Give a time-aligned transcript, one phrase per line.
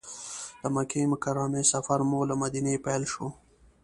[0.61, 3.27] د مکې مکرمې سفر مو له مدینې پیل شو.